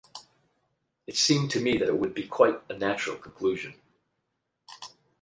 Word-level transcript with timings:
It 1.05 1.15
seemed 1.15 1.51
to 1.51 1.59
me 1.61 1.77
that 1.77 1.87
it 1.87 1.99
would 1.99 2.15
be 2.15 2.25
quite 2.25 2.59
a 2.69 2.73
natural 2.75 3.17
conclusion. 3.17 3.75